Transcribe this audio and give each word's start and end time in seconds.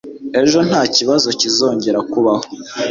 Ejo, 0.41 0.59
ntakibazo 0.67 1.27
kizongera 1.39 1.99
kubaho. 2.11 2.45